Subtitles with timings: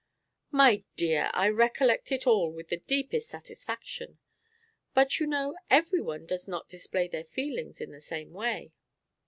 [0.49, 4.17] "My dear, I recollect it all with the deepest satisfaction;
[4.95, 8.71] but, you know, everyone does not display their feelings in the same way.